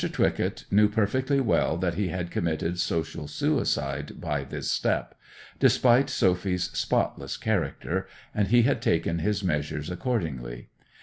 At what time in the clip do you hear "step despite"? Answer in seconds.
4.71-6.09